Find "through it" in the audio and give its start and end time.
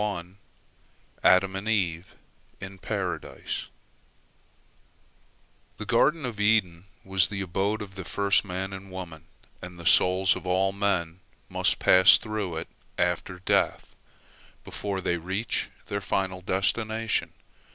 12.17-12.67